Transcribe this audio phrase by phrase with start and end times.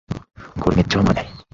[0.59, 1.15] これめっちゃうまい